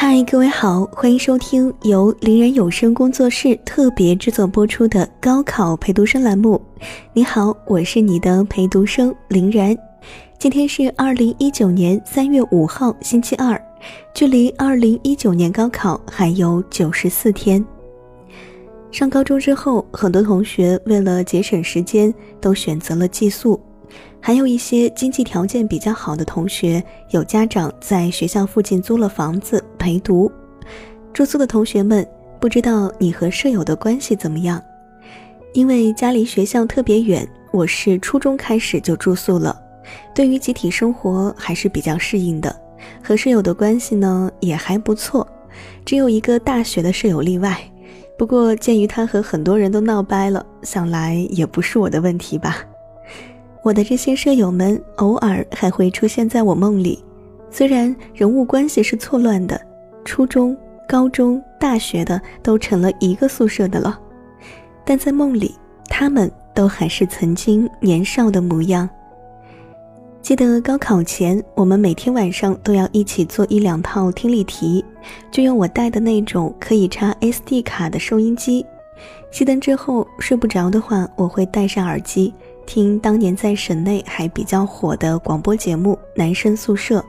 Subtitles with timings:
[0.00, 6.62] 嗨，各位好，欢迎收听由林然有声工作室特别制作播出的高考陪读生栏目。
[7.12, 9.76] 你好，我是你的陪读生林然。
[10.38, 13.60] 今天是二零一九年三月五号，星期二，
[14.14, 17.66] 距离二零一九年高考还有九十四天。
[18.92, 23.60] 上高中之后，很多同学为了节省时间，都选择了寄宿。
[24.20, 30.30] 还有一些经济条件比较好的同学，有家长在学校附近租了房子陪读。
[31.12, 32.06] 住宿的同学们，
[32.38, 34.62] 不知道你和舍友的关系怎么样？
[35.54, 39.58] 因为家离学校特别远，我是初中开始就住宿了，
[40.14, 42.54] 对于集体生活还是比较适应的。
[43.02, 45.26] 和舍友的关系呢也还不错，
[45.84, 47.58] 只有一个大学的舍友例外。
[48.18, 52.58] 不过鉴于他和很多人都闹掰了，想来也不是我的问题吧。
[53.68, 57.04] 我的这些舍友们偶尔还会出现在我梦里，
[57.50, 59.60] 虽然人物关系是错乱的，
[60.06, 60.56] 初中、
[60.88, 64.00] 高中、大学的都成了一个宿舍的了，
[64.86, 68.88] 但在梦里，他们都还是曾经年少的模样。
[70.22, 74.82] 记得高考前，我们每天晚上都要一起做一两套听力题，
[75.30, 78.64] 就用我带的那种可以插 SD 卡的收音机。
[79.30, 82.32] 熄灯之后睡不着的话，我会戴上耳机。
[82.68, 87.00] 听当年在省内还比较火的广播节目《男生宿舍》，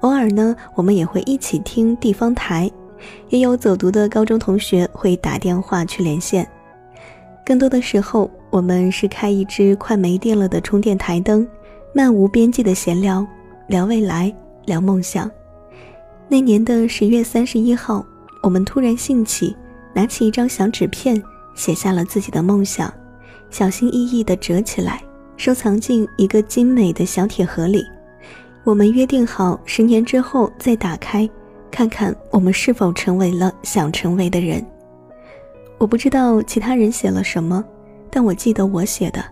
[0.00, 2.68] 偶尔呢，我们也会一起听地方台，
[3.28, 6.44] 也有走读的高中同学会打电话去连线。
[7.46, 11.46] 更多的时候，我们是开一支快没电了的充电台灯，
[11.94, 13.24] 漫无边际的闲聊，
[13.68, 15.30] 聊未来，聊梦想。
[16.26, 18.04] 那年的十月三十一号，
[18.42, 19.56] 我们突然兴起，
[19.94, 21.22] 拿起一张小纸片，
[21.54, 22.92] 写下了自己的梦想。
[23.50, 25.02] 小心翼翼地折起来，
[25.36, 27.84] 收藏进一个精美的小铁盒里。
[28.62, 31.28] 我们约定好，十年之后再打开，
[31.70, 34.64] 看看我们是否成为了想成为的人。
[35.78, 37.64] 我不知道其他人写了什么，
[38.10, 39.24] 但我记得我写的：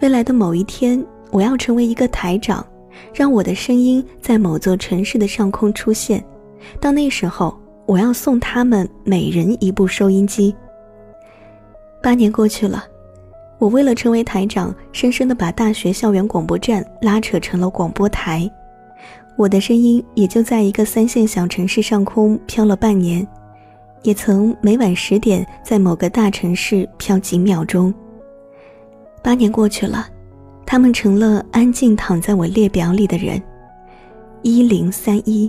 [0.00, 2.66] 未来的某一天，我要成为一个台长，
[3.14, 6.22] 让我的声音在某座城市的上空出现。
[6.80, 7.56] 到那时候，
[7.86, 10.54] 我要送他们每人一部收音机。
[12.02, 12.84] 八年过去了。
[13.62, 18.50] 我为了成为台长，深深地把大学校园广播站拉扯成了广播台，
[19.36, 23.24] 我的声音也就在一个三线小城市上空飘了半年，
[24.02, 27.94] 也曾每晚十点在某个大城市飘几秒钟。
[29.22, 30.08] 八年过去了，
[30.66, 33.40] 他们成了安静躺在我列表里的人，
[34.42, 35.48] 一零三一，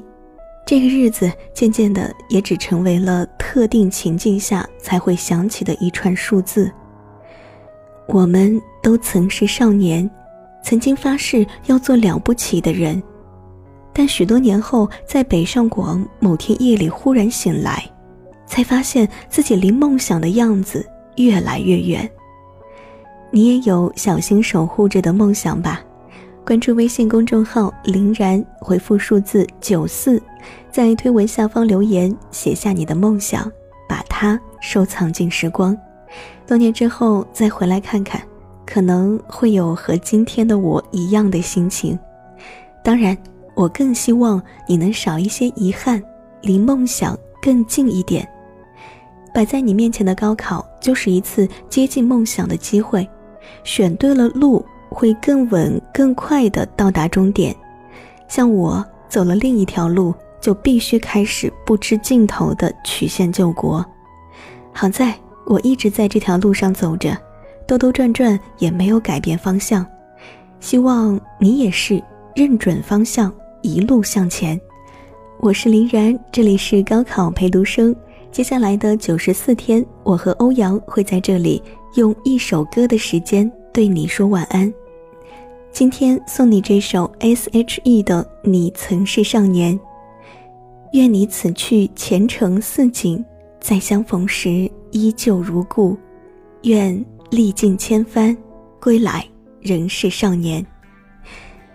[0.67, 6.71] 这个日子渐渐的也只成为了特定情境下才会想起的一串数字。
[8.07, 10.09] 我们都曾是少年，
[10.63, 13.01] 曾经发誓要做了不起的人，
[13.93, 17.83] 但许多年后，在北上广某天夜里忽然醒来，
[18.45, 22.09] 才发现自己离梦想的样子越来越远。
[23.31, 25.81] 你也有小心守护着的梦想吧？
[26.45, 30.21] 关注微信公众号“林然”，回复数字九四，
[30.69, 33.49] 在推文下方留言，写下你的梦想，
[33.87, 35.75] 把它收藏进时光。
[36.45, 38.21] 多年之后再回来看看，
[38.65, 41.97] 可能会有和今天的我一样的心情。
[42.83, 43.17] 当然，
[43.55, 46.03] 我更希望你能少一些遗憾，
[46.41, 48.27] 离梦想更近一点。
[49.33, 53.07] 摆在你面前的高考，就是一次接近梦想的机会。
[53.63, 57.55] 选对了路，会更稳、更快地到达终点。
[58.27, 63.83] 像我走了另一条路，就必须开始不知尽头的曲线救国。
[64.73, 65.15] 好在。
[65.45, 67.17] 我一直在这条路上走着，
[67.67, 69.85] 兜兜转转也没有改变方向。
[70.59, 72.01] 希望你也是
[72.35, 74.59] 认准方向，一路向前。
[75.39, 77.93] 我是林然，这里是高考陪读生。
[78.31, 81.61] 接下来的九十四天，我和欧阳会在这里
[81.95, 84.73] 用一首歌的时间对你说晚安。
[85.71, 89.77] 今天送你这首 S.H.E 的《你曾是少年》，
[90.93, 93.23] 愿你此去前程似锦，
[93.63, 94.69] 再相逢时。
[94.91, 95.97] 依旧如故，
[96.65, 98.37] 愿历尽千帆，
[98.79, 99.27] 归来
[99.59, 100.63] 仍是少年。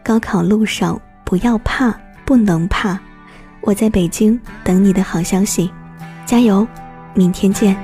[0.05, 1.93] 高考路上不要怕，
[2.25, 2.96] 不能怕，
[3.62, 5.69] 我在北京等你的好消息，
[6.25, 6.64] 加油，
[7.12, 7.76] 明天见。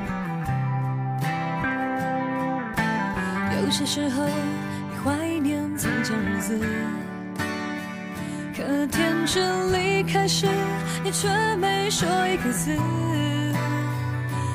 [3.61, 6.61] 有些时候你怀念从前日子，
[8.57, 10.47] 可天真离开时，
[11.03, 12.71] 你却没说一个字。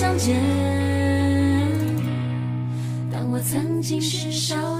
[0.00, 0.34] 相见。
[3.12, 4.79] 当我曾经是少